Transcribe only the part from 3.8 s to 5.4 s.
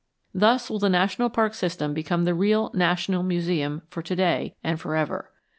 for to day and forever.